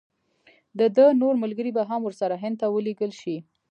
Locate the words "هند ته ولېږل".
2.43-3.11